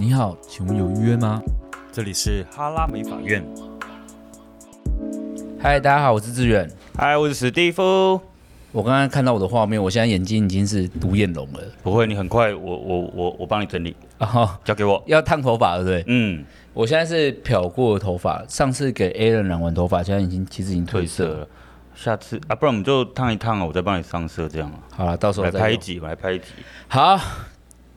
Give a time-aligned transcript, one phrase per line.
[0.00, 1.42] 你好，请问有预约吗？
[1.90, 3.44] 这里是哈拉美法院。
[5.60, 6.70] 嗨，大家好，我是志远。
[6.96, 7.82] 嗨，我是史蒂夫。
[8.70, 11.60] 我刚刚看到我的画面，我现在眼睛已经是独眼龙了。
[11.82, 13.96] 不会，你很快，我我我我帮你整理。
[14.18, 15.02] 啊哈，交给我。
[15.06, 16.04] 要烫头发，对不对？
[16.06, 21.48] 嗯，我现在是漂过的头发，上次给 Alan 染完头发，现在已经其实已经褪色了。
[21.96, 24.78] 下次啊，不然我们就烫一烫啊，我再帮你上色，这样啊。
[24.90, 26.44] 好了，到时候来拍一集，我来拍一集。
[26.86, 27.18] 好，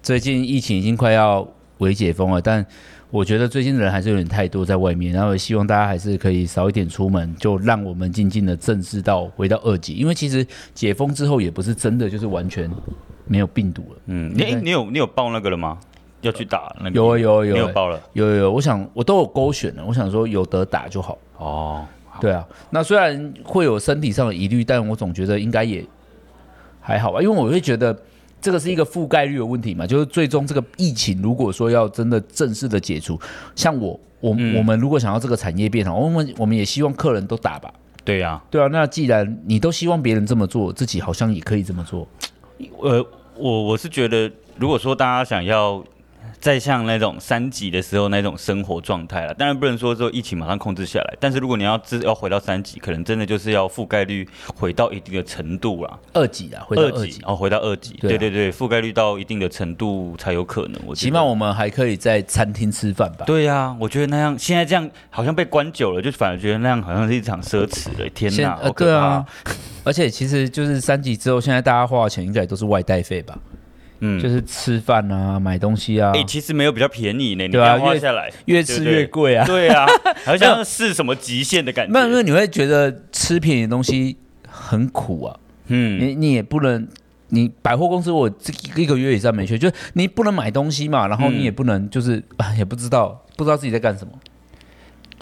[0.01, 1.47] 最近疫情已经快要
[1.81, 2.65] 微解封了，但
[3.09, 12.71] 我觉得最近的人还是有点太多在外面，然后希望大家还是可以少一点出门，就让我们静静的正视到回到二级，因为其实解封之后也不是真的就是完全
[13.25, 14.01] 没有病毒了。
[14.05, 15.77] 嗯，你你有你有报那个了吗？
[16.21, 16.91] 要去打那个？
[16.91, 17.99] 有有有，没有报了？
[18.13, 21.17] 有有有，我想我都有勾选了，我想说有得打就好。
[21.37, 21.85] 哦。
[22.19, 25.83] 对啊，那虽然会有身体上的疑虑，但我总觉得应该也
[26.79, 27.97] 还好吧，因为我会觉得
[28.41, 33.19] 这个是一个覆盖率的问题嘛，就是最终这个疫情如果说要真的正式的解除，
[33.55, 37.71] 像我我、嗯、我们如果想要这个产业变好，我们我们也希望客人都打吧。
[38.03, 42.07] 对呀、啊，对啊，那既然你都希望别人这么做，自己好像也可以这么做。
[42.81, 43.05] 呃，
[43.37, 45.83] 我我是觉得，如果说大家想要。
[46.39, 55.99] 再像那种三级的时候那种生活状态了，当然不能说说疫情马上控制下来，但是如果你要自要回到三级，可能真的就是要覆盖率回到一定的程度了。
[56.13, 60.81] 二级啊，回到二级，哦，回到二级，对，啊、对对对，覆盖率到一定的程度才有可能。
[60.85, 63.25] 我起码我们还可以在餐厅吃饭吧？
[63.25, 68.09] 对呀、啊，我觉得那样现在这样好像被关久了，就反而觉得那样好像是一场奢侈了。
[68.09, 68.59] 天哪，
[69.83, 73.37] 而且其实就是三级之后，现在大家花的钱应该也都是外带费吧？
[74.01, 76.11] 嗯，就是吃饭啊，买东西啊。
[76.13, 77.47] 哎、欸，其实没有比较便宜呢。
[77.47, 79.45] 对啊，花下来越，吃越贵啊。
[79.45, 79.85] 对，对啊，
[80.25, 81.93] 好像是什么极限的感觉。
[81.93, 85.37] 那因为你会觉得吃便宜的东西很苦啊。
[85.67, 86.87] 嗯，你你也不能，
[87.29, 94.11] 你百货公司我这一个月以上没去，就是你不能买东西嘛，然后你也不能就是、嗯、也不知道不知道自己在干什么。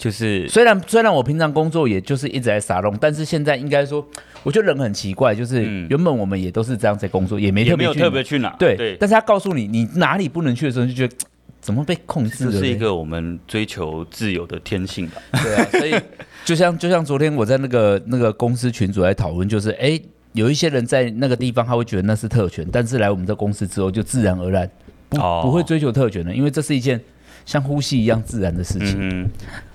[0.00, 4.02] 就是虽然虽然我平常工作也就是一直在撒弄，但是现在应该说，
[4.42, 8.96] 我觉得人很奇怪，就是原本我们也都是这样在工作，也没特别去，没有特别去哪，对对。
[8.98, 11.14] 但是他告诉你你哪里不能去的时候，就觉得
[11.60, 12.52] 怎么被控制了？
[12.52, 15.20] 这是一个我们追求自由的天性吧？
[15.42, 15.94] 对啊，所以
[16.46, 20.00] 就像就像昨天我在那个那个公司群组来讨论，就是哎，
[20.32, 24.70] 有一些人在那个地方他会觉得那是特权，但是来我们这公司之后就自然而然
[25.10, 26.98] 不不会追求特权了，因为这是一件
[27.46, 28.96] 像呼吸一样自然的事情。
[28.98, 29.30] 嗯。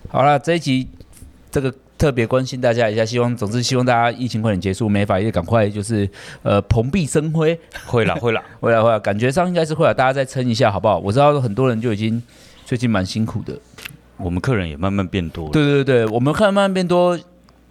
[0.09, 0.87] 好了，这一集
[1.51, 6.09] 这个特别关心大家一下，希望总之希望大家疫情快点结束，美法也赶快就是
[6.43, 10.97] 呃蓬荜生辉，会了 会了会了会了，感觉上应该是会了，大家再撑一下好不好？
[10.99, 12.21] 我知道很多人就已经
[12.65, 13.57] 最近蛮辛苦的，
[14.17, 17.17] 我们客人也慢慢变多了，对对对，我们客人慢慢变多，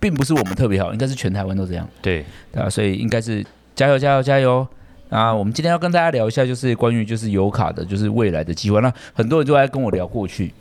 [0.00, 3.44] 并不是我们特别好，应该是全台湾都这样，对对啊，所以应该是
[3.74, 4.66] 加油加油加油
[5.14, 5.32] 啊！
[5.32, 8.80] 我们今天要跟大家聊一下，就是关于就是油卡的，就是未来的计划。
[8.80, 10.52] 那很多人都在跟我聊过去，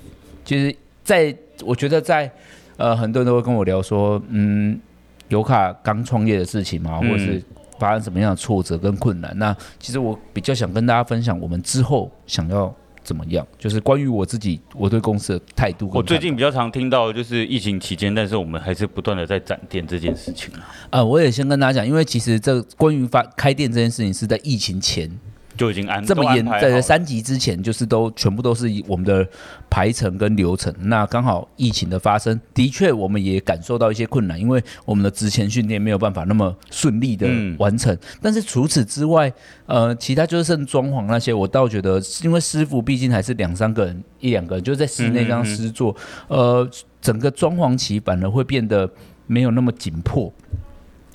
[0.46, 0.76] 其实。
[1.06, 2.32] 在，我觉得在，
[2.78, 4.80] 呃，很多人都会跟我聊说，嗯，
[5.28, 7.44] 油卡刚创业的事情嘛，或者是
[7.78, 9.30] 发生什么样的挫折跟困难。
[9.34, 15.90] 嗯、那其实我比较想跟大家分享，我们之后想要怎么样，就是关于我自己我对公司的态度。
[15.94, 20.62] 我最近比较常听到就是疫情期间，但是我们还是不断的在展店这件事情啊。
[20.90, 25.12] 呃，我也先跟大家讲，因为其实这关于发开店这件事情是在疫情前。
[25.56, 29.28] 就已经安这么严，在三级之前，就是都全部都是我们的
[29.70, 30.74] 排程跟流程。
[30.80, 37.28] 那刚好疫情的发生，的确我们也感受到一些困难，因为我们的职前训练没有办法那么顺利的
[37.60, 37.94] 完成。
[37.94, 39.32] 嗯、但是除此之外，
[39.68, 45.96] 呃，其他就是剩装潢那些，我倒觉得，因为师傅毕竟还是两三个人，一两个人就在室内这样施作，
[46.28, 46.68] 呃，
[47.00, 48.90] 整个装潢期反而会变得
[49.28, 50.34] 没有那么紧迫。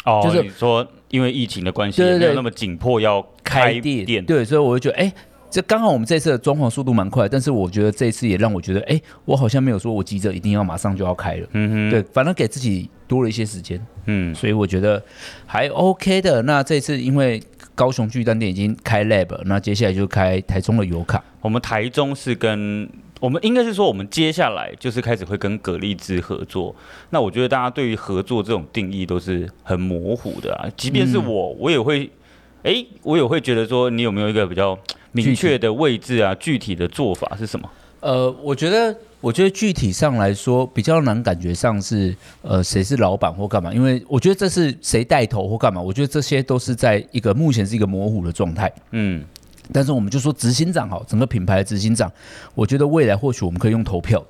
[0.05, 0.87] 哦，就是说。
[1.10, 5.12] 因为疫情的关系，没有那么紧迫要开店，对，对，所以我就觉得，哎，
[5.50, 15.02] 这刚好我们这次的装潢速度蛮快，但是我觉得这一次也让我觉得，哎，我好像没有说我急着一定要马上就要开了，嗯哼，对，反正给自己多了一些时间，嗯，所以我觉得
[15.46, 16.42] 还 OK 的。
[16.42, 17.42] 那这次因为
[17.75, 22.88] 高雄巨蛋店已经开 lab，那接下来就开台中的油卡，我们台中是跟。
[23.20, 26.75] 我们应该是说，我们接下来就是开始会跟葛丽兹合作。
[27.11, 30.69] 那我觉得大家对于合作这种定义都是很模糊的啊。
[30.76, 32.11] 即便是我，我也会，
[32.62, 34.79] 哎，我也会觉得说，你有没有一个比较
[35.12, 36.35] 明确的位置啊？
[36.37, 37.69] 具体的做法是什么？
[38.00, 43.73] 呃，我觉得，我觉得具体上来说比较难，感觉上是呃，谁是老板或干嘛？
[43.75, 45.81] 因为我觉得这是谁带头或干嘛？
[45.81, 48.73] 我觉得这些都是在一个目前是一个模糊的状态。
[48.93, 49.25] 嗯。
[49.73, 52.11] 但是我们就说执行长好，整个品牌的执行长，
[52.55, 54.25] 我觉得未来或许我们可以用投票，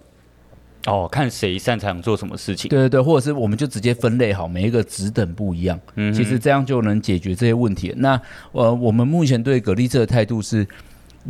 [0.87, 2.69] 哦，看谁擅长做什么事情。
[2.69, 7.93] 对对对，或者是我们就直接分类好，每一个职等不一样，嗯，其实这样就能解决这些问题。
[7.99, 8.21] 那
[8.53, 10.67] 呃，我们目前对格力这的态度是，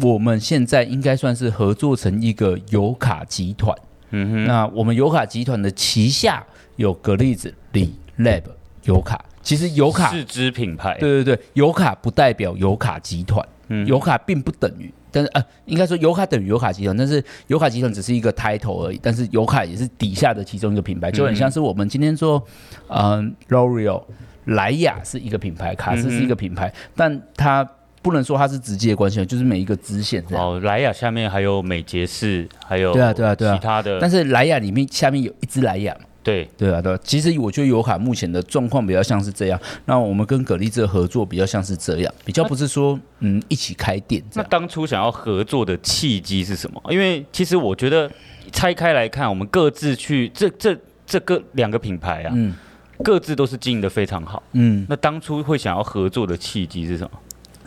[0.00, 3.76] 我们现在应该算是合作成一个油卡集团。
[4.10, 6.42] 嗯哼，那我们油卡集团的旗下
[6.76, 8.44] 有格力子、李 Lab
[8.84, 9.22] 油卡。
[9.42, 22.42] 其实油卡是支品牌，对对对，油卡不代表油卡集团，嗯，油卡并不等于，但是呃，应该说油卡等于油卡集团，但是油卡集团只是一个 title 而已，但是油卡也是底下的其中一个品牌，就很像是我们今天说，
[22.88, 24.02] 嗯，L'Oreal、
[24.46, 27.68] 莱雅是一个品牌，卡诗是一个品牌，但它
[28.00, 30.24] 不能说它是直接关系，就是每一个支线。
[30.26, 30.44] 这样。
[30.44, 35.96] 哦，莱雅下面还有美洁士，还有对啊对啊对啊，其他的，但是莱雅里面下面有一支莱雅。
[36.28, 39.60] 对对啊，对啊，其实我觉得油卡目前的状况比较像是这样。
[39.86, 44.22] 那我们跟格力这合作比较像是这样，比较不是说嗯一起开店。
[44.34, 46.82] 那当初想要合作的契机是什么？
[46.90, 48.10] 因为其实我觉得
[48.52, 50.76] 拆开来看，我们各自去这这
[51.06, 52.54] 这个两个品牌啊，嗯，
[53.02, 54.42] 各自都是经营的非常好。
[54.52, 57.18] 嗯，那当初会想要合作的契机是什么？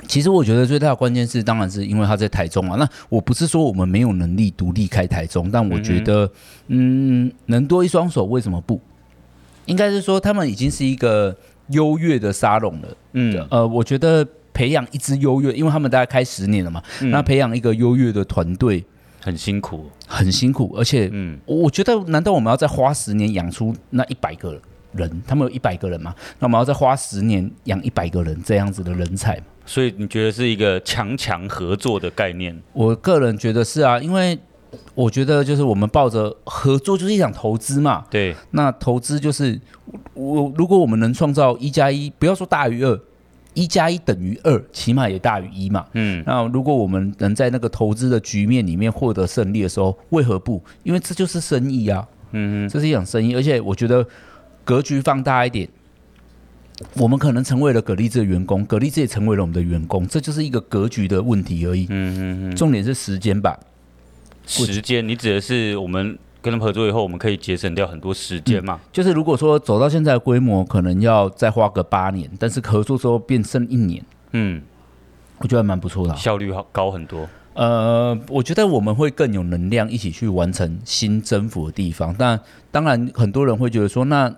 [0.07, 2.75] 其实我觉得最大的关键是，当然是因为他在台中啊。
[2.77, 6.25] 那我不是说我们没有能力独立开台中，但我觉得，
[6.67, 8.79] 嗯，嗯，能多一双手为什么不？
[9.65, 11.35] 应该是说他们已经是一个
[11.67, 12.87] 优越的沙龙了。
[13.13, 18.83] 嗯，呃，我觉得培养一支优越，因为他们大概开十年了嘛，嗯、那培养一个优越的团队
[19.21, 24.59] 很辛苦，很辛苦，而且，嗯，我觉得难道我们要再花十年养出那一百个
[24.93, 25.21] 人？
[25.25, 26.13] 他们有一百个人嘛？
[26.39, 29.39] 那我们要再花十年养一百个人这样子的人才？
[29.71, 32.61] 所以你觉得是一个强强合作的概念？
[32.73, 34.37] 我个人觉得是啊，因为
[34.93, 38.03] 我觉得就是我们抱着合作就是一场投资嘛。
[38.09, 39.57] 对，那投资就是
[40.13, 42.99] 我如果我们能创造一加一，不要说大于二，
[43.53, 45.85] 一加一等于二，起码也大于一嘛。
[45.93, 50.61] 嗯，那如果我们能在那个投资的局面里面获得胜利的时候，为何不？
[50.83, 52.05] 因为这就是生意啊。
[52.33, 54.05] 嗯，这是一场生意，而且我觉得
[54.65, 55.69] 格局放大一点。
[56.93, 61.85] 我们可能成为了格力兹的员工，格力兹也成为了我们的员工，这就是一个格局的问题而已。
[61.89, 62.55] 嗯嗯嗯。
[62.55, 63.57] 重点是时间吧？
[64.45, 68.79] 时间，你指的是我们跟他们合作以后，我们可以节省掉很多时间嘛？
[68.91, 74.61] 就是如果说走到现在的规模，可能要再花个八年，但是合作之后变剩一年，嗯，
[75.37, 77.29] 我觉得还蛮不错的，效率好高很多。
[77.53, 82.15] 呃，我觉得我们会更有能量一起去完成新征服的地方。
[82.17, 82.39] 但
[82.71, 84.33] 当然，很多人会觉得说那。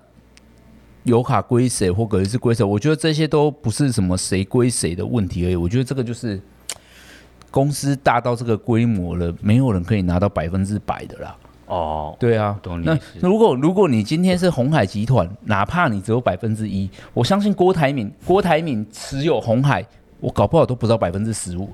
[1.03, 2.63] 油卡归谁或格力是归谁？
[2.63, 5.55] 我觉得这些都不是什么谁归谁的问题而已。
[5.55, 6.41] 我觉得这个就是
[7.51, 11.35] 公司大到这个规模了，没有人可以拿到百分之百的啦。
[11.65, 19.85] 哦，对啊，那如果如果你今天是红海集团，哪怕你只有百分之一，我相信郭台铭，郭台铭持有红海，
[20.19, 21.69] 我搞不好都不到百分之十五。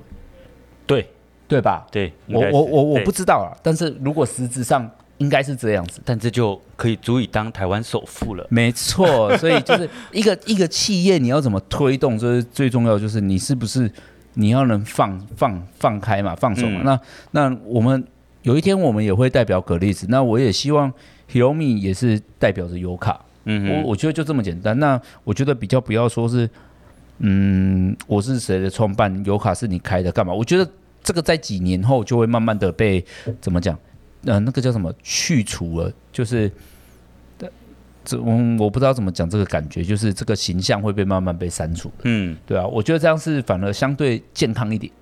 [0.86, 1.08] 对，
[1.46, 1.86] 对吧？
[1.90, 3.54] 对，我我我我不知道啊。
[3.62, 4.90] 但是如果实质上。
[5.20, 8.46] 应该是这样子，但这就可以足以当台湾首富了。
[8.48, 13.90] 没错，所以就是 一个一个企业，你要怎么推动，就是最重要，就是你是不是
[14.34, 16.80] 你要能放放放开嘛，放手嘛。
[16.80, 17.00] 嗯、那
[17.32, 18.02] 那我们
[18.42, 20.90] 有一天我们也会代表格力子，那我也希望
[21.30, 23.20] Hiromi 也是代表着油卡。
[23.44, 24.78] 嗯，我我觉得就这么简单。
[24.78, 26.48] 那我觉得比较不要说是，
[27.18, 30.32] 嗯，我是谁的创办，油卡是你开的，干嘛？
[30.32, 30.66] 我觉得
[31.02, 33.04] 这个在几年后就会慢慢的被
[33.40, 33.78] 怎么讲？
[34.24, 36.50] 呃，那个叫什么去除了，就是，
[38.04, 41.90] 这我我不知道怎么讲这个感觉，就是这个形象会被慢慢被删除。
[42.02, 44.92] 嗯，对啊，我觉得这样是反而相对健康一点。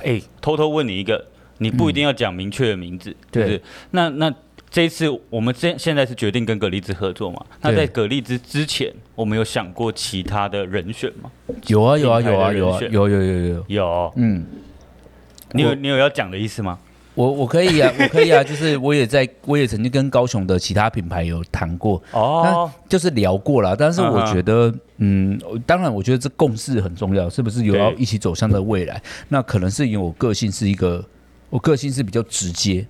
[0.00, 1.24] 哎、欸，偷偷问你一个，
[1.58, 4.34] 你不一定要讲明确的名字，嗯、对，对，那那
[4.70, 7.44] 这一次我们现现在是决定跟格力兹合作嘛？
[7.60, 11.30] 那在格力兹之前，我们有想过其他的人选吗？
[11.66, 14.12] 有啊，有啊，有啊，有啊，有有有有有。
[14.16, 14.44] 嗯，
[15.52, 16.78] 你有你有要讲的意思吗？
[17.14, 23.76] 我我可以啊， 我可以啊，就是我也在，我也曾经跟高雄的其他品牌有谈过，哦，就是聊过了。
[23.76, 29.02] 但是我觉得，嗯，当然，我觉得这共识很重要，是不是有要一起走向的未来？
[29.28, 31.04] 那可能是因为我个性是一个，
[31.50, 32.86] 我个性是比较直接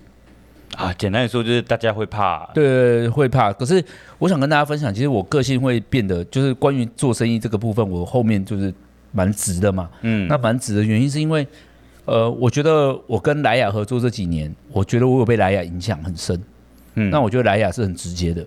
[0.77, 0.93] 啊。
[0.93, 3.51] 简单来说，就是大家会怕，对，会怕。
[3.51, 3.83] 可是
[4.19, 8.73] 我想跟大家分享，其实我个性会变得，就是关于做生意这个部分，我后面就是
[9.11, 9.89] 蛮直的嘛。
[10.03, 11.45] 嗯，那蛮直的原因是因为。
[12.05, 16.39] 呃，我觉得我跟莱雅合作这几年，我觉得我有被莱雅影响很深。
[16.95, 18.45] 嗯，那我觉得莱雅是很直接的，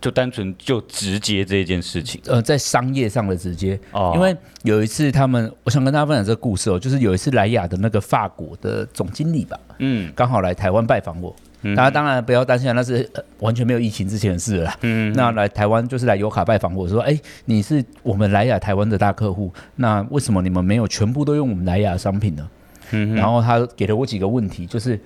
[0.00, 2.20] 就单纯就直接这件事情。
[2.26, 3.78] 呃，在商业上的直接。
[3.92, 4.12] 哦。
[4.14, 11.36] 因为有一次他们，我想跟大家分享这个故事哦，就是有一次莱雅的那个法国的总经理吧，嗯，刚好来台湾拜访我。
[11.62, 11.76] 嗯。
[11.76, 13.08] 大家当然不要担心，那是
[13.38, 14.78] 完全没有疫情之前的事了啦。
[14.80, 15.12] 嗯。
[15.12, 22.48] 那来台湾就是来油卡拜访我说，哎，你是我们莱雅台湾的大客户，那为什么你们没有全部都用我们莱雅的商品呢？
[22.92, 24.98] 嗯，然后他给了我几个问题，就是，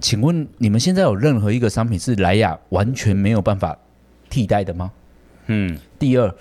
[0.00, 3.76] 请问你们现在有任何一个商品是莱雅完全没有办法
[4.28, 4.90] 替代的吗？
[5.46, 5.78] 嗯。
[5.98, 6.34] 第二，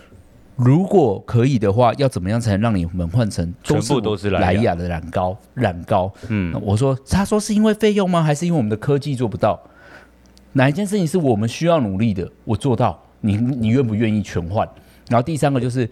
[0.55, 5.37] 如果可以的话，要怎么样才能让你们换成全部都是莱雅的染膏？
[5.53, 8.21] 染膏，嗯，我说，他说是因为费用吗？
[8.23, 9.59] 还是因为我们的科技做不到？
[10.53, 12.29] 哪一件事情是我们需要努力的？
[12.43, 14.67] 我做到，你你愿不愿意全换？
[15.07, 15.87] 然后第三个就是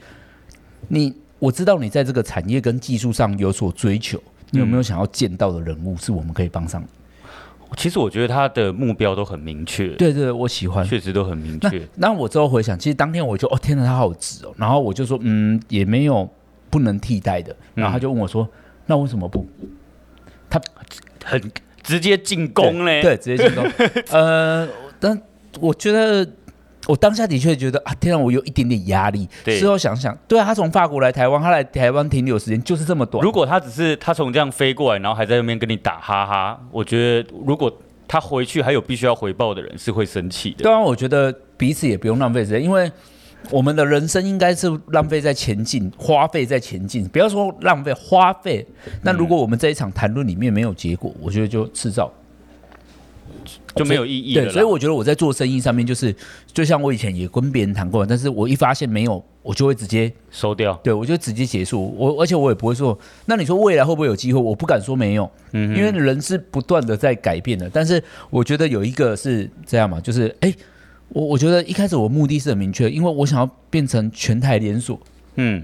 [0.87, 6.83] 你，我知道你在这个产业跟技术上有所追求，你有没有想要见到的人物是我们可以帮上？
[7.75, 11.85] 其实我觉得他的目标都很明确，对对，我喜欢，确实都很明确。
[11.95, 14.53] 那我之后回想，其实当天我就哦，天哪，他好直哦。
[14.55, 16.29] 然后我就说，嗯，也没有
[16.69, 17.53] 不能替代的。
[17.75, 18.49] 然后他就问我说，嗯、
[18.85, 19.45] 那为什么不？
[20.49, 20.61] 他
[21.25, 21.41] 很
[21.83, 23.65] 直接进攻嘞，对，直接进攻。
[24.11, 24.67] 呃，
[24.99, 25.21] 但
[25.59, 26.25] 我觉得。
[26.88, 29.27] 我当下的确觉得啊，天啊，我有一点点压力。
[29.46, 33.24] 事后想想，对啊，他从法国来台湾，他来台湾停留时间就是这么短。
[33.24, 37.72] 如果他只是他从这样飞过来，然后还在那边跟你打哈哈，我觉得如果
[38.08, 40.63] 他回去还有必须要回报的人，是会生气的。
[40.63, 42.89] 对啊，我觉得彼此也不用浪费时间，因为
[43.51, 47.08] 我们的人生应该是浪费在前进，花费在前进。
[47.10, 48.65] 不要说浪费花费，
[49.03, 52.12] 那如果我们这一场谈论里面没有结果，我觉得就制造。
[53.75, 54.34] 就没有意义。
[54.34, 56.15] 对，所以我觉得我在做生意上面，就是
[56.51, 60.74] 就像我以前也跟别人谈过，但是我一发现没有，我就会直接收掉。
[60.84, 61.93] 对，我就直接结束。
[61.98, 64.39] 我而且我也不会说，那你说未来会不会有机会？
[64.39, 67.69] 我不敢说没有，嗯，因为人是不断的在改变的。
[67.72, 70.53] 但是我觉得有一个是这样嘛，就是哎，
[71.10, 75.00] 我我觉得一开始我目的是很明确，因为我想要变成全台连锁，
[75.36, 75.63] 嗯，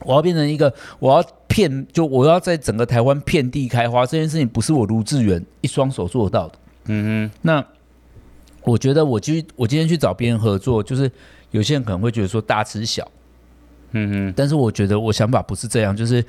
[0.00, 4.06] 我要变成一个，我要骗，就我要在整个台湾遍地开花。
[4.06, 6.54] 这件事情不是我卢志远一双手做到的。
[6.86, 7.64] 嗯哼，那
[8.64, 11.10] 我觉得我今我今天去找别人合作，就是
[11.50, 13.08] 有些人可能会觉得说大吃小，
[13.92, 16.24] 嗯哼，但是我觉得我想法不是这样，就是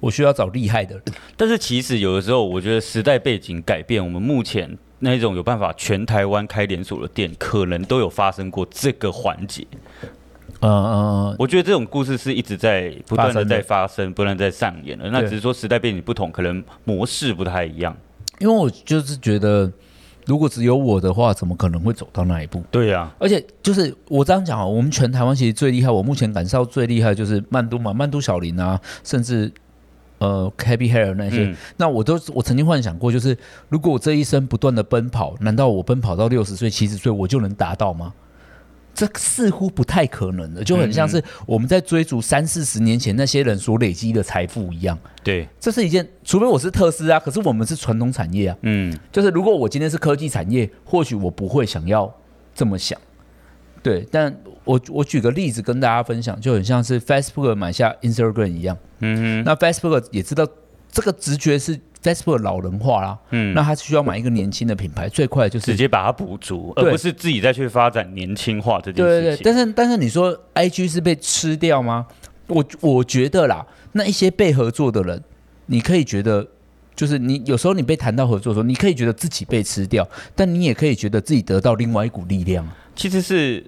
[0.00, 1.04] 我需要找厉害的人。
[1.36, 9.66] 但是其实有的时候，我觉得时代背景改变，我们目前那种有办法全台湾开连锁的店，可能都有发生过这个环节。
[10.60, 15.10] 嗯嗯嗯，我觉得这种故事是一直在不断的在发生，不断在上演的。
[15.10, 17.94] 那只是说时代背景不同，可能模式不太一样。
[18.38, 19.70] 因为我就是觉得。
[20.26, 22.62] 如果只有我的话，怎么可能会走到那一步？
[22.70, 29.50] 对呀、啊，而且就是我这样讲啊，我们全台湾其实最厉害，我目前感受到最厉害就是曼都嘛，曼都小林啊，甚至
[30.18, 33.36] 呃 Kaby Hair 那些，嗯、那我都我曾经幻想过，就是
[33.68, 38.12] 如果我这一生不断的奔跑，难道我奔跑到六十岁、七十岁，我就能达到吗？
[38.96, 44.98] 这似乎不太可能的，就很像是我们在追逐三四十年前那些人所累积的财富一样。
[45.22, 48.56] 对，这是一件，除非我是特斯拉，可是我们是传统产业啊。
[48.62, 52.10] 嗯，就是如果我今天是科技产业，或许我不会想要
[52.54, 52.98] 这么想。
[53.82, 54.34] 对，但
[54.64, 58.78] 我我举个例子跟大家分享，就很像是 Facebook 买下 Instagram 一样。
[59.00, 60.48] 嗯哼，那 Facebook 也知道
[60.90, 61.78] 这个直觉是。
[62.06, 69.22] Facebook 老人化啦，嗯，那他需要买一个年轻的品牌，最快就是直接把它补足，而不是自己再去发展年轻化这件事情。
[69.22, 72.06] 对对对，但是但是你说 IG 是被吃掉吗？
[72.46, 75.20] 我我觉得啦，那一些被合作的人，
[75.66, 76.46] 你可以觉得，
[76.94, 83.64] 就是你有时候你被谈到合作的时候，你可以觉得自己被吃掉，但你也可以觉得自己得到另外一股力量，其实是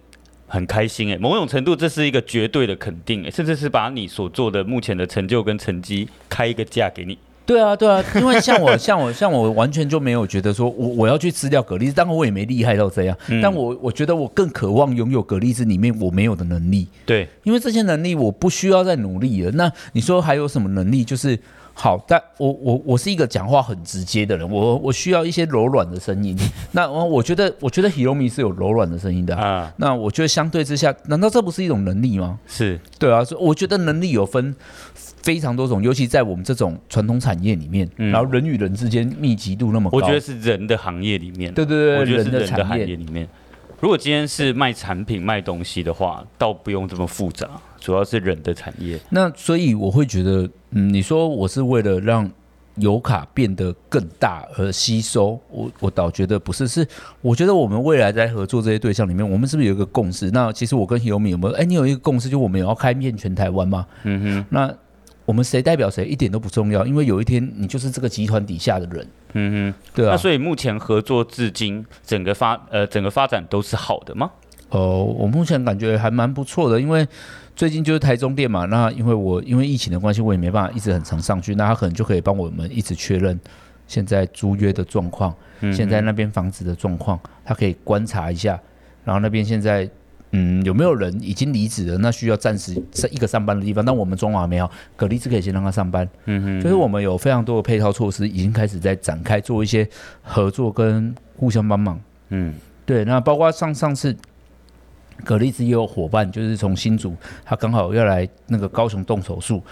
[0.47, 7.19] 很开心诶，某种程度这是一个绝对的肯定诶，甚至是把你所做的目前的成就跟成绩开一个价给你。
[7.49, 16.87] 对啊，对啊，因为像我， 像我，像我，完全就没有觉得说我我要去吃掉蛤蜊，当然我也没厉害到这样，嗯、但我我觉得我更渴望拥有蛤蜊子里面我没有的能力。
[17.07, 19.51] 对，因为这些能力我不需要再努力了。
[19.53, 21.03] 那你说还有什么能力？
[21.03, 21.39] 就是
[21.81, 26.37] 好，但我我我是一个讲话很直接的人，我我需要一些柔软的声音。
[26.73, 29.73] 那我我觉得我觉得 Hiromi 是有柔软的声音的啊。
[29.77, 32.39] 那我觉得相对之下，难道这不是一种能力吗？
[32.49, 34.55] 是对啊，所以我觉得能力有分。
[35.21, 43.29] 非常多种，尤其在我们这种传统产业里面，嗯、然后人与人之间密集度那么高，我觉得是人的行业里面，对对对，我觉得是人的行业里面。
[43.81, 47.49] 如果今天是卖产品卖东西的话，倒不用这么复杂，
[47.81, 48.99] 主要是人的产业。
[49.11, 52.31] 那所以我会觉得，嗯，你说我是为了让
[52.77, 56.87] 油卡变得更大而吸收，我我倒觉得不是，是
[57.21, 60.31] 我觉得我们未来在合作这些对象里面，我们是不是有一个共识？
[60.31, 61.55] 那其实我跟 Hiromi 有没有？
[61.55, 63.87] 哎，你有一个共识，就我们也要开遍全台湾吗？
[64.05, 64.75] 嗯哼，那。
[65.25, 69.07] 我们谁代表谁一点都不重要，因为有一天你就是这个集团底下的人。
[69.35, 70.13] 嗯哼，对啊。
[70.13, 74.31] 那所以目前合作至今，整个发呃整个发展都是好的吗？
[74.71, 77.07] 哦，我目前感觉还蛮不错的，因为
[77.59, 83.37] 最近就是台中店嘛，那因为我因为疫情的关系，我也没办法一直很常上去，那他可能就可以帮我们一直确认
[83.89, 88.57] 现在租约的状况，嗯、现在那边房子的状况，他可以观察一下，
[89.05, 89.91] 然后那边现在。
[90.33, 91.97] 嗯，有没有人已经离职了？
[91.97, 93.83] 那需要暂时在一个上班的地方。
[93.83, 96.07] 但我们中华没有，蛤蜊是可以先让他上班。
[96.27, 99.89] 嗯哼，就是我们有非常多的配套措施，已经开始在展开做一些
[100.21, 101.99] 合作跟互相帮忙。
[102.29, 102.53] 嗯，
[102.85, 103.07] 对。
[103.07, 104.15] 那包括上上次
[105.25, 109.63] 蛤蜊汁也有伙伴，就是从新竹，他刚好要来那个高雄动手术。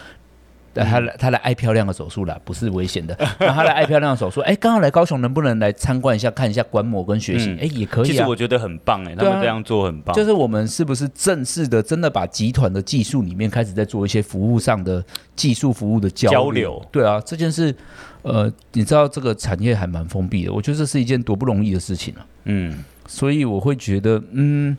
[0.78, 3.16] 他来，他来爱漂亮的手术啦，不是危险的。
[3.40, 7.48] 然后他来爱漂亮的手术，哎，刚好来高雄，能不能来参观一下，看一下观摩跟学习？
[7.52, 8.06] 哎、嗯，也可以啊。
[8.08, 10.14] 其实我觉得很棒哎、欸，他们这样做很棒。
[10.14, 15.02] 就是我们是不是正式的，真的把集团的技术里面开始在做一些服务上的
[15.34, 16.86] 技术服务的交流，交流？
[16.92, 17.74] 对啊，这件事，
[18.20, 22.26] 呃，你知道这个产业还蛮封闭的，我觉得这是一件多不容易的事情啊。
[22.44, 24.76] 嗯，所以我会觉得，嗯，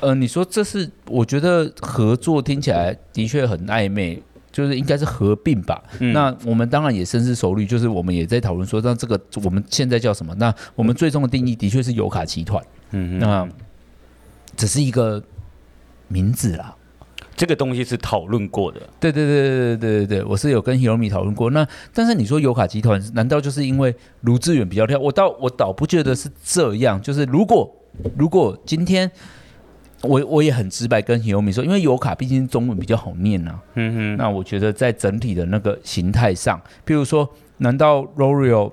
[0.00, 4.22] 呃，你说这是，我觉得合作听起来的确很暧昧。
[4.52, 10.34] 就是应该是合并吧，嗯，那我们当然也深思熟虑，就是我们也在讨论说，那这个我们现在叫什么？
[10.36, 13.46] 那我们最终的定义的确是油卡集团，嗯，那
[14.56, 15.22] 只是一个
[16.08, 16.74] 名字啦，
[17.36, 21.50] 这个东西是讨论过的，对对对对对对对，我是有跟 Hiromi 讨论过。
[21.50, 24.98] 那但是你说油卡集团，难道就是因为卢志远比较跳？
[24.98, 27.70] 我倒我倒不觉得是这样，就是如果
[28.16, 29.10] 如果今天。
[30.02, 33.62] 我我也很直白跟 Hiromi 说，因为尤卡毕竟中文比较好念呐、啊。
[33.74, 34.16] 嗯哼。
[34.16, 38.72] 那我觉得在整体的那个形态上，譬如说，难道 L'Oreal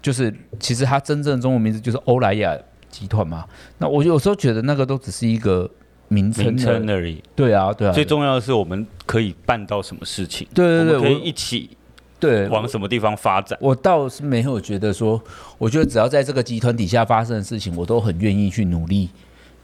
[0.00, 2.56] 就是其实它真正的中文名字就是欧莱雅
[2.88, 3.44] 集团吗？
[3.76, 5.70] 那我有时候觉得那个都只是一个
[6.08, 7.22] 名称而已。
[7.36, 7.92] 对啊，对啊。
[7.92, 10.48] 最重要的是我们可以办到什么事情？
[10.54, 11.70] 对对对，我们可以一起
[12.18, 13.70] 对往什么地方发展我？
[13.70, 15.22] 我倒是没有觉得说，
[15.58, 19.10] 我觉得只要在这个集团底下发生的事情，我都很愿意去努力。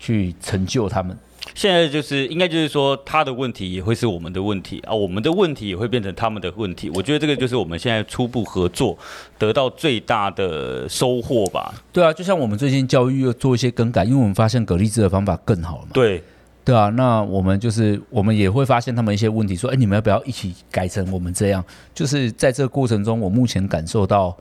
[0.04, 1.16] 去成就他们，
[1.54, 6.90] 现在就是应该就是说，他的问题也会是我们的问题啊，我们的问题也会变成他们的问题。
[6.90, 8.99] 我觉得这个就是我们现在初步合作
[9.38, 11.73] 得到最大的收获吧。
[11.90, 15.90] 对啊，就像我们最近教育又做一些更改，因为我们发现蛤蜊汁的方法更好了嘛。
[15.94, 16.23] 对，
[16.66, 21.64] 对啊，那我们就是我们也会发现他们一些问题，说，哎，你们要不要一起改成我们这样？
[21.94, 24.37] 就是在这个过程中，我目前感受到。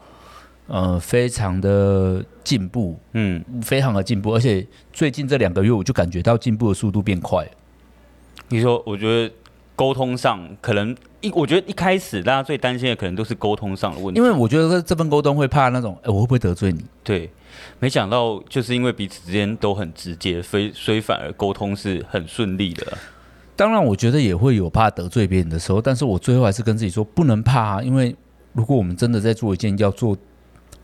[0.67, 7.45] 呃，非常的进步，嗯，非常的进步，而且最近这两个月，我就感觉到进步的速度变快。
[8.47, 9.33] 你说，我觉得
[9.75, 16.81] 沟通上可能一，我觉得一开始大家最担心的可能都是沟通上的问题，因为我觉得这份沟通会怕那种，哎，我会不会得罪你？
[17.03, 17.29] 对，
[17.79, 22.97] 没想到就是因为彼此之间都很直接，所以所以反而沟通是很顺利的。
[23.57, 28.15] 当然，我觉得也会有怕得罪别人的时候，但是我最后还是跟自己说，不能怕啊，因为
[28.53, 30.17] 如果我们真的在做一件要做。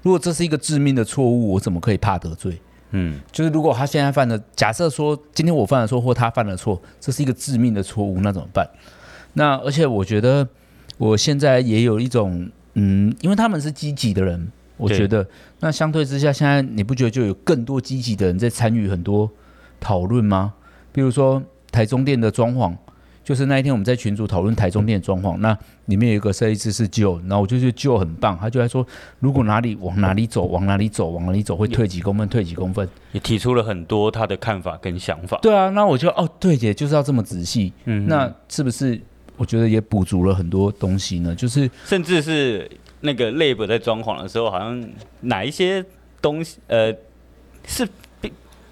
[0.01, 2.59] 如果这是一个致命的错误，我怎么可以怕得罪？
[2.91, 8.67] 嗯，就是如果他现在犯了，假设说今天我犯了错，或他犯了错，这是一个致命的错误，那怎么办？
[9.33, 10.47] 那而且我觉得
[10.97, 15.27] 我现在也有一种，嗯，因为他们是积极的人，我觉得
[15.59, 19.29] 那相对之下，现在你不觉得就有更多积极的人在参与很多
[19.79, 20.53] 讨论吗？
[20.91, 22.75] 比如说台中店的装潢。
[23.23, 25.55] 就是那一天我们在群组讨论台中店的装潢，那
[25.85, 28.85] 里面有一个设计师是 Joe，然后我就觉得 Joe 很棒，他就在说，
[29.19, 35.37] 如果哪里往哪里走，往哪里走，往哪里走会退几公分，退几公分，也提出了很多他的看法跟想法。
[35.41, 38.99] 对啊，那我就哦，对姐就是要这么仔细，嗯，那是不是
[39.37, 41.35] 我觉得也补足了很多东西呢？
[41.35, 42.69] 就是甚至是
[43.01, 44.89] 那个 Lab 在装潢的时候，好像
[45.21, 45.85] 哪一些
[46.21, 46.93] 东西，呃，
[47.65, 47.87] 是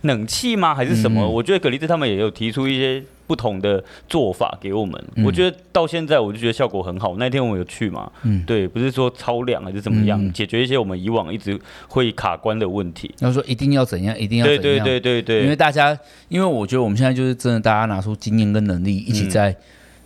[0.07, 0.73] 冷气吗？
[0.73, 1.21] 还是什么？
[1.21, 3.03] 嗯、我觉得蛤蜊汁他们也有提出一些。
[3.27, 7.17] 不同的做法给我们，嗯，我觉得到现在我就觉得效果很好。
[7.17, 13.13] 那天我们有去嘛，嗯，对，不是说超量还是怎么样，嗯，解决一些我们以往一直会卡关的问题。
[13.19, 19.57] 要说一定要怎样，一定要怎样，对对对对对，因为大家，因为我觉得我们现在就是真的，大家拿出经验跟能力，一起在，嗯，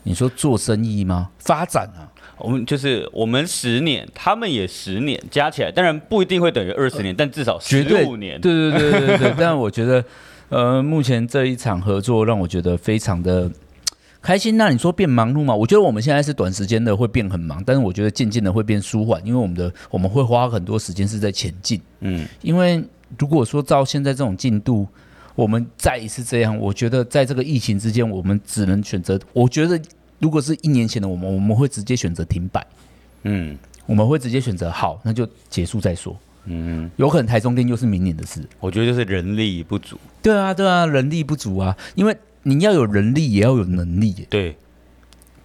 [0.05, 1.29] 你说做生意吗？
[1.37, 2.09] 发展啊，
[2.43, 8.39] 我们就是我们十年，他们也十年，加起来当然不一定会等于二十年，呃，但至少十五年。
[8.41, 10.04] 对对对对对对， 但我觉得。
[10.54, 13.49] 呃，目前这一场合作让我觉得非常的
[14.21, 14.58] 开心。
[14.58, 15.56] 那你说变忙碌吗？
[15.56, 21.80] 我觉得我们现在是短时间的会变很忙，但是我觉得渐渐的会变舒缓，因为我们的我们会花很多时间是在前进。
[22.01, 22.84] 嗯，因为
[23.17, 24.86] 如果说照现在这种进度，
[25.36, 29.17] 我们再一次这样，我觉得在这个疫情之间，我们只能选择。
[29.32, 29.80] 我觉得
[30.21, 32.65] 如果是一年前的我们，我们会直接选择停摆。
[33.23, 33.57] 嗯，
[33.88, 36.15] 我们会直接选择好，那就结束再说。
[36.45, 38.47] 嗯，有可能台中店又是明年的事。
[38.60, 39.99] 我觉得就是人力不足。
[40.21, 44.25] 对啊，对啊，人力不足啊，因为你要有人力，也要有能力。
[44.29, 44.55] 对，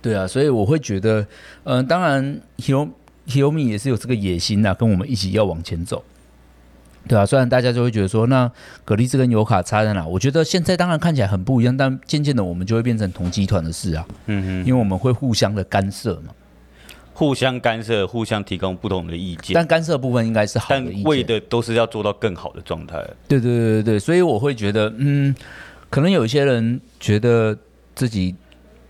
[0.01, 1.21] 对啊，所以我会觉得，
[1.65, 2.89] 嗯、呃，当然，Hiro
[3.27, 6.03] Hiromi 也是有这个野心呐、啊，跟我们一起要往前走。
[7.09, 8.51] 对啊，虽然大家就会觉得说，那
[8.85, 10.07] 蛤蜊汁跟尤卡差在哪？
[10.07, 14.07] 我觉得现在当然看起来很不一样，但渐渐的我们就会变成同集团的事啊。
[14.27, 16.33] 嗯哼，因为我们会互相的干涉嘛。
[17.13, 23.03] 互相干涉，互相提供不同的意见，但干涉部分应该是好的意见，但为的都是要做到更好的状态。
[23.27, 25.35] 对对对对对，所以我会觉得，嗯，
[25.89, 27.57] 可能有些人觉得
[27.95, 28.35] 自己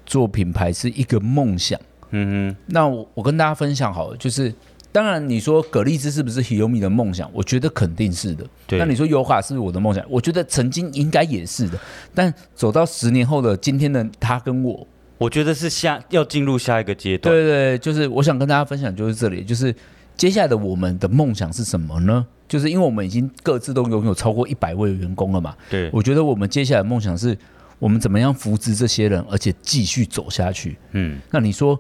[0.05, 1.79] 做品牌是一个梦想，
[2.11, 2.57] 嗯哼。
[2.67, 4.53] 那我我跟大家分享好了，就是
[4.93, 7.31] 当然你说蛤蜊汁是不是 Hiromi 的梦想？
[7.33, 8.47] 我觉得肯定是的。
[8.67, 8.79] 对。
[8.79, 10.05] 那你说尤卡是不是我的梦想？
[10.09, 11.79] 我觉得曾经应该也是的。
[12.15, 14.87] 但走到十年后的今天的他跟我，
[15.19, 17.35] 我觉得是下要进入下一个阶段。
[17.35, 19.75] 对对，就是我想跟大家分享，就是这里，就是
[20.17, 22.27] 接下来的我们的梦想是什么呢？
[22.49, 25.55] 就是因为我们已经各自都拥有超过一百位员工了嘛。
[25.69, 25.91] 对。
[25.93, 27.37] 我觉得我们接下来的梦想是。
[27.79, 30.79] 我们怎么样扶植这些人，而且继续走下去？
[30.93, 31.79] 嗯，那你说，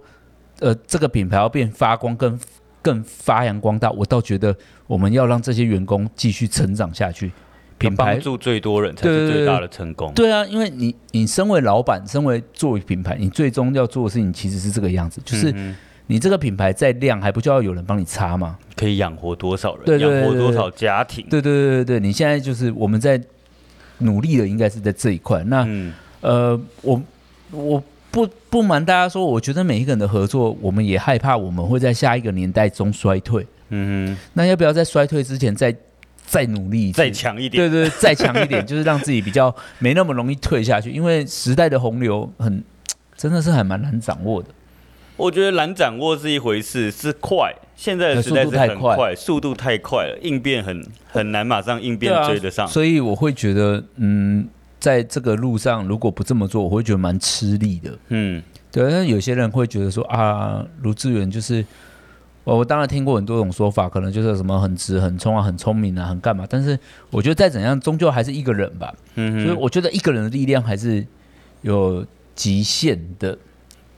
[0.58, 2.38] 呃，这个品牌要变发光，更
[2.86, 7.32] 更发扬光大，我倒觉得我们要让这些员工继续成长下去，
[7.78, 10.12] 品牌帮助最多人才是最大的成功。
[10.14, 15.52] 对，啊，因为你你身为老板，身为作为品牌，你最终要做的事情其实是这个样子，就是
[16.06, 18.56] 你这个品牌再亮，还不就要有人帮你擦吗？
[18.76, 19.84] 可以养活多少人？
[19.84, 21.26] 对对对对，养活多少家庭？
[21.28, 23.20] 对对对对对，你现在就是我们在。
[24.00, 25.42] 努力的应该是在这一块。
[25.44, 27.00] 那、嗯、呃，我
[27.50, 27.82] 我
[28.16, 33.46] 不不瞒大家说，我觉得每一个人的合作，我们也害怕我们会在下一个年代中衰退。
[33.68, 35.76] 嗯哼，那要不要在衰退之前再
[36.24, 37.62] 再努力，再强一点？
[37.62, 40.90] 对对，对，再强一点， 就是让自己比较没那么容易退下去。
[40.90, 42.64] 因为时代的洪流很
[43.18, 44.48] 真的是还蛮难掌握的。
[45.18, 47.54] 我觉得难掌握是一回事，是快。
[47.76, 52.66] 现在的时代是很快，速度太快了，应变很很难，马上应变追得上。
[52.66, 54.48] 所以我会觉得，嗯，
[54.78, 57.98] 在这个路上，如果不这么做，我会觉得蛮吃力的。
[58.08, 58.84] 嗯，对。
[58.84, 61.64] 那有些人会觉得说啊，卢志远就是，
[62.44, 66.46] 我我当然听过很多种说法，可能就是什么很直、很冲啊、很聪明啊、很干嘛。
[66.48, 66.78] 但是
[67.10, 68.94] 我觉得再怎样，终究还是一个人吧。
[69.14, 71.06] 嗯，所以我觉得一个人的力量还是
[71.62, 73.36] 有极限的。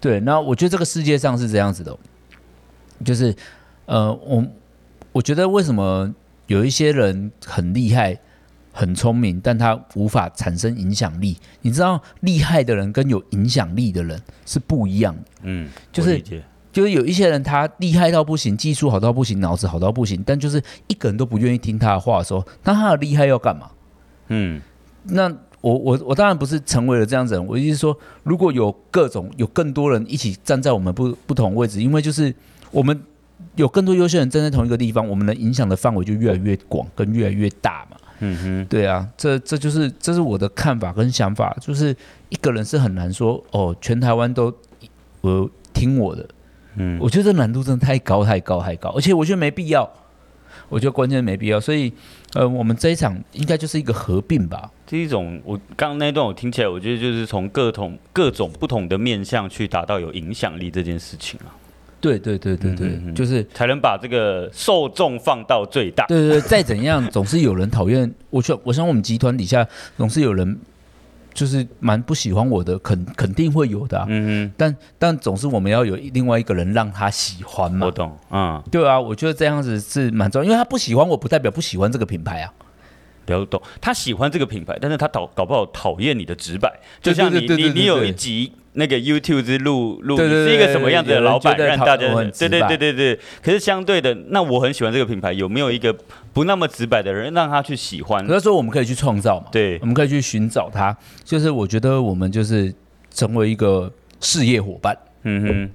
[0.00, 1.98] 对，那我觉得这个世界上是这样子的，
[3.04, 3.34] 就是，
[3.86, 4.44] 呃，我
[5.10, 6.14] 我觉得为什么
[6.46, 8.16] 有一些人很厉害、
[8.78, 11.36] 很聪明，但他无法产生影响力？
[11.62, 15.22] 你知道，厉害的人跟有影响力的人是不一样的。
[15.42, 16.22] 嗯，就是
[16.70, 23.70] 就是有一些人他厉害到不行，技术好到不行，脑子好到不行，但就是一个人都不愿意听他的话的时候，那他的厉害要干嘛？
[24.28, 24.60] 嗯，
[25.02, 25.34] 那。
[25.60, 32.32] 我我我当然不是成为了这样子人，我意思是说，如果有各种有更多人一起站在我们不不同位置，因为就是
[32.70, 33.02] 我们
[33.56, 37.96] 有更多优秀人站在同一个地方，我们的影响的范围就越来越广，跟越来越大嘛。
[38.20, 41.94] 嗯哼，对啊，这这就是这是我的看法跟想法，就是
[42.28, 44.52] 一个人是很难说哦，全台湾都
[45.20, 46.28] 我听我的，
[46.76, 49.88] 嗯，我觉得这难度真的太高太高太高，而且我觉得没必要。
[50.70, 51.90] 我觉得关键没必要，所以，
[52.34, 54.70] 呃，我们这一场应该就是一个合并吧。
[54.86, 61.48] 这一种，我刚刚那段我听起来，我觉得就是从各种各种不同的面向去达到有影响力这件事情啊。
[62.00, 66.06] 对对对对对，嗯嗯，就是才能把这个受众放到最大。
[66.06, 68.12] 对对对，再怎样， 总是有人讨厌。
[68.30, 70.58] 我想，我想我们集团底下总是有人。
[71.34, 77.86] 就是蛮不喜欢我的，肯肯定会有的，啊，嗯哼，但但总是我们要有另外一个人让他喜欢嘛。
[77.86, 82.52] 我懂，嗯，对啊，我觉得这样子是蛮重要，因为他不喜欢我不代表不喜欢这个品牌啊。
[83.24, 88.50] 不要懂，他喜欢这个品牌，但是他讨搞不好讨厌你的直白，就像你你你有一集。
[88.78, 93.20] 那个 YouTube 是录录是一个什么样子的老板，让大家对对对对对。
[93.42, 95.94] 可是相对的，那我很喜欢这个品牌，有没有一个
[96.32, 98.24] 不那么直白的人让他去喜欢？
[98.28, 100.96] 那时候我们可以去创造嘛，对，我们可以去寻找他。
[101.24, 102.72] 就是我觉得我们就是
[103.10, 105.70] 成为一个事业伙伴，嗯哼，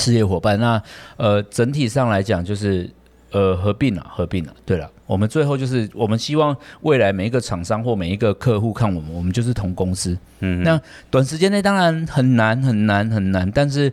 [0.00, 0.58] 事业伙伴。
[0.58, 0.82] 那
[1.16, 2.90] 呃，整体上来讲就是。
[3.32, 4.52] 呃，合并了，合并了。
[4.66, 10.16] 对了，我们最后就是，我们希望未来每一个厂商或每一个客户看我们，我们就是同公司。
[10.38, 13.50] 嗯，那短时间内当然很难，很难，很难。
[13.50, 13.92] 但是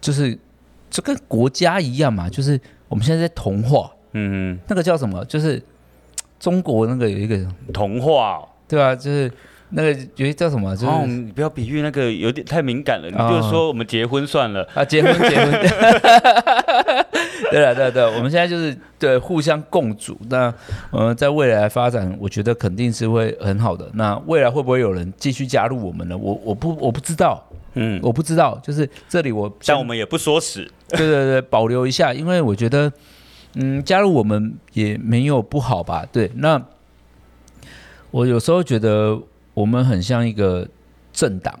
[0.00, 0.38] 就是
[0.88, 3.90] 就跟国家一样嘛，就是我们现在在同化。
[4.12, 5.24] 嗯嗯，那个叫什么？
[5.24, 5.60] 就是
[6.38, 8.94] 中国那个有一个同化，对啊？
[8.94, 9.32] 就是。
[9.70, 10.74] 那个有些叫什么？
[10.76, 13.08] 就是、哦、你不要比喻那个有点太敏感了。
[13.16, 15.50] 哦、你就说我们结婚算了啊，结婚结婚。
[17.50, 20.16] 对了对了对，我们现在就是对互相共主。
[20.28, 20.52] 那
[20.90, 23.88] 呃，在未来发展，我觉得肯定是会很好的。
[23.94, 26.16] 那未来会不会有人继续加入我们呢？
[26.16, 28.58] 我我不我不知道，嗯，我不知道。
[28.62, 30.68] 就是这里我，但我们也不说死。
[30.88, 32.92] 对对对，保留一下，因为我觉得，
[33.54, 36.04] 嗯，加入我们也没有不好吧？
[36.10, 36.60] 对，那
[38.10, 39.20] 我有时候觉得。
[39.54, 40.68] 我们很像一个
[41.12, 41.58] 政党，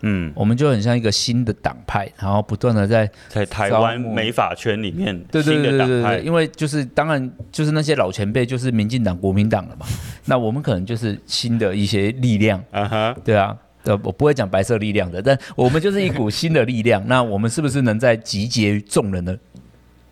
[0.00, 9.86] 嗯，我们就很像一个新的党派，然后不断的在在台湾美法圈里面，对对对对对，因为就是当然就是那些老前辈就是民进党、国民党了嘛，
[10.26, 19.38] 那我们可能就是新的一些力量，啊哈，对啊，呃，我不会讲白色力量的，但我们就是一股新的力量， 那我们是不是能在集结众人的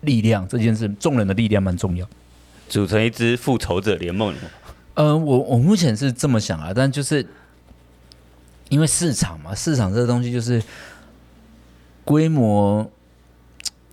[0.01, 0.47] 力量？
[0.47, 2.07] 这件事，众人的力量蛮重要，
[2.69, 4.33] 组成一支复仇者联盟。
[4.95, 7.25] 嗯、呃，我我目前是这么想啊，但就是
[8.69, 10.61] 因为市场嘛，市场这个东西就是
[12.03, 12.89] 规模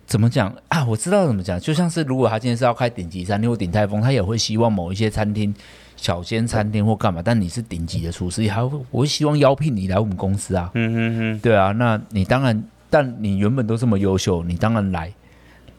[0.05, 0.85] 怎么讲啊？
[0.85, 5.53] 我知道怎么讲，就像是如果他今天是要开顶级餐厅或鼎泰丰，他也会希望某一些餐厅、
[5.95, 10.69] 小间餐厅或干嘛，但你是顶级的厨师，还会我会希望邀聘你来我们公司啊。
[10.73, 15.13] 嗯嗯嗯，对啊，那你当然，但你原本都这么优秀，你当然来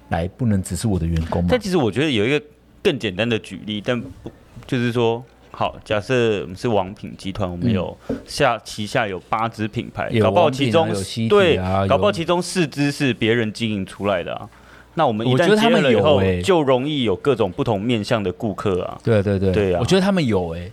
[0.09, 1.49] 来不能只是我的员工嘛。
[1.51, 2.43] 但其实我觉得有一个
[2.83, 4.33] 更简单的举例，但不
[4.67, 5.25] 就是说。
[5.55, 7.95] 好，假设我们是王品集团，我们有
[8.25, 10.89] 下旗下有八支品牌，搞不好其中
[11.29, 14.49] 对，搞不好其中四支是别人经营出来的啊。
[14.95, 18.99] 那我们一旦接了以后，就容易有各种不同面向的顾客啊。
[19.05, 20.73] 对对对，对啊，我觉得他们有哎，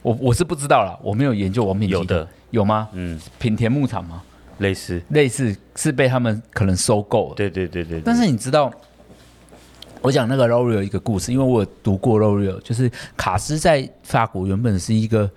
[0.00, 2.88] 我我是不知道啦，我没有研究王品集团有的有吗？
[2.94, 4.22] 嗯，品田牧场吗？
[4.56, 7.34] 类似类似是被他们可能收购了。
[7.36, 8.72] 对对对对，但是你知道。
[10.04, 15.30] 我讲那个 L'Oreal 一个故事，因为我有读过 L'Oreal，就是卡斯在法国原本是一个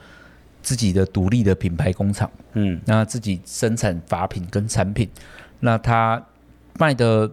[0.62, 5.10] 自己的独立的品牌工厂，嗯，那自己生产法品跟产品，
[5.62, 6.22] 那他
[6.78, 7.32] 卖的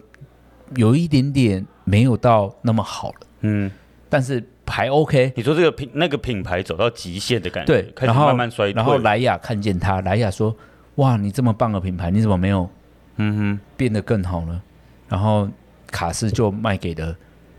[0.76, 3.68] 有一点点没有到那么好了，嗯，
[4.08, 5.32] 但是还 OK。
[5.34, 10.56] 你说这个品那个品牌走到极限的感觉，对，开始慢慢衰退，然后莱雅看见他，莱雅说
[11.02, 12.70] ：“哇，你这么棒的品牌，你怎么没有，
[13.16, 14.62] 嗯哼，变得更好呢？”
[15.10, 15.48] 然后
[15.94, 17.16] 卡斯就卖给了。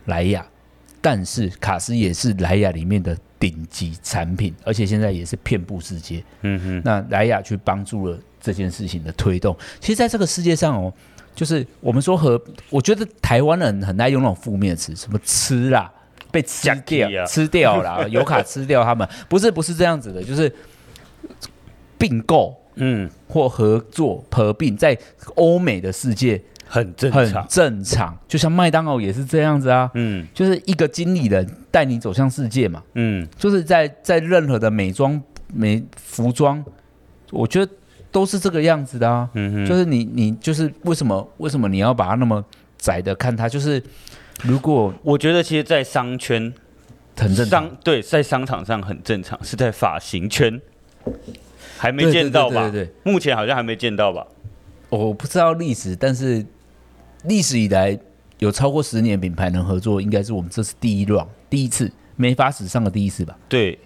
[0.07, 0.45] 莱雅，
[1.01, 6.23] 但是卡斯也是莱雅里面的顶级产品，而且现在也是遍布世界。
[6.41, 9.57] 嗯哼，那莱雅去帮助了这件事情的推动。
[9.79, 10.93] 其实，在这个世界上哦，
[11.33, 15.91] 就是我们说和，我觉得台湾人很爱用那种负面词，什么吃啦，
[16.29, 20.53] 被吃掉，啊、吃掉啦， 油卡吃掉他们，不是不是这样子的，就是
[21.97, 24.95] 并购，嗯，或合作合并，在
[25.33, 26.39] 欧美的世界。
[26.67, 35.21] 很正常，很正常，就像麦当劳也是这样子啊，嗯，就是一个经理人带你走向世界嘛，嗯，就是在在任何的美妆
[35.53, 36.63] 美服装，
[37.31, 37.71] 我觉得
[38.11, 42.43] 都是这个样子的啊，嗯哼，就是你你就是为什么为什么你要把它那么
[42.77, 43.47] 窄的看它？
[43.47, 43.81] 就是
[44.43, 46.51] 如果我觉得其实，在商圈
[47.15, 50.59] 很正常，对，在商场上很正常，是在发型圈
[51.77, 52.69] 还没见到吧？
[52.69, 54.25] 对对对，目前好像还没见到吧？
[54.89, 56.45] 我不知道历史，但是。
[57.27, 57.97] 历史以来
[58.39, 63.37] 有超过十年品牌能合作，应该是我们这是第一 round 第一次美发史上的第一次吧？
[63.47, 63.77] 对，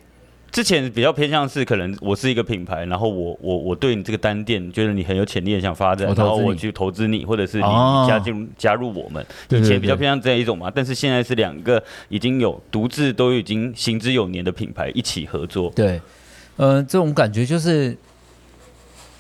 [0.52, 7.64] 之前比较偏向是可能我是一个品牌，然后我我我对你这个单店觉得你很有潜力，想发展，然后我去投资你，或者是你
[8.08, 9.26] 加进、哦、加入我们。
[9.50, 15.72] 以前比较偏向这样一种嘛，但是现在是两个已经有独自都已经行之有年的品牌一起合作。
[15.76, 16.02] 对，
[16.58, 17.96] 呃，这种感觉就是。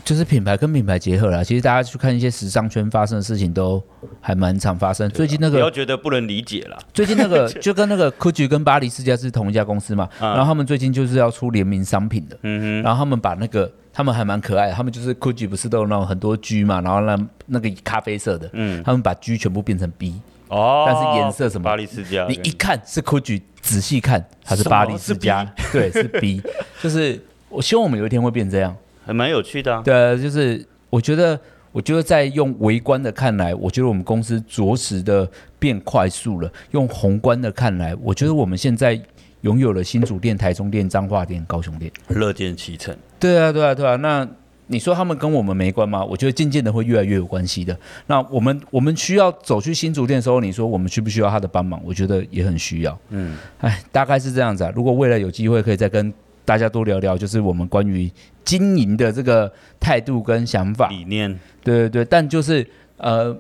[0.10, 3.80] 就是品牌跟品牌结合了，其实大家去看一些时尚圈发生的事情，都
[4.20, 5.08] 还蛮常发生。
[5.08, 6.76] 啊、最近那个不要觉得不能理解了。
[6.92, 12.36] 最近那个 就跟那个 GUCCI 跟巴黎世家是同一家公司嘛，嗯、然后他们最近就是要出联名商品的。
[12.42, 12.82] 嗯哼。
[12.82, 20.16] 然后他们把那个他们还蛮可爱的，他们就是 GUCCI 不是都有那种很多 G 嘛，然后那那个咖啡色的，嗯，他们把 G 全部变成 B。
[20.48, 20.86] 哦。
[20.88, 21.66] 但是颜色什么？
[21.66, 22.26] 巴黎世家。
[22.28, 26.42] 你一看是 GUCCI，仔细看它是巴黎世家，对，是 B。
[26.82, 28.76] 就是我希望我们有一天会变这样。
[29.10, 31.40] 还蛮有趣的啊，对，就是我觉得，
[31.72, 36.54] 我觉得在用微观的看来，我觉得我们公司着实的变快速了。
[36.74, 39.02] 用宏观的看来，我觉得我们现在
[39.42, 42.96] 拥有了新竹店、台中店、彰化店、高雄店，乐见其成。
[43.20, 43.96] 对啊，对啊，对啊。
[43.96, 44.30] 那
[44.68, 46.06] 你说他们跟我们没关吗？
[46.06, 47.76] 我觉得渐渐的会越来越有关系的。
[48.06, 51.82] 那我们我们需要走去新竹店的时候，你说我们需不需要他的帮忙？
[51.84, 52.96] 我觉得也很需要。
[53.10, 54.72] 嗯，哎，大概是这样子啊。
[54.76, 56.14] 如果未来有机会，可以再跟。
[56.50, 58.12] 大家多聊聊，就是我们关于
[58.44, 61.32] 经营的这个态度跟想法、理念。
[61.64, 63.38] 对对对，但就是呃，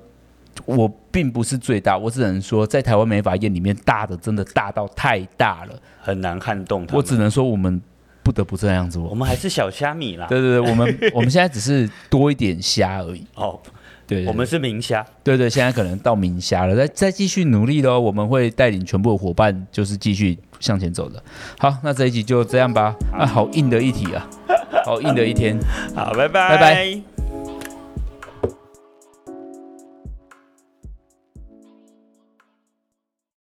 [0.65, 6.95] 我并不是最大，我只能说，在台湾美发业里面，大的真的大到太大了，很难撼动它。
[6.95, 7.82] 我只能说，我们
[8.22, 9.00] 不得不这样子。
[9.00, 10.28] 我们还是小虾米啦。
[10.28, 13.26] 对对对，我们我们现在只是多一点虾而已。
[13.34, 13.60] 哦。
[14.10, 18.00] 对，我们是明虾，对对，现在可能到明虾了，再再继续努力喽。
[18.00, 21.24] 我们会带领全部的伙伴，就是继续向前走的。
[21.60, 22.95] 好，那这一集就这样吧。
[23.13, 24.28] 啊，好硬的一题啊，
[24.84, 25.56] 好硬的一天。
[25.95, 27.09] 好，拜拜，拜拜。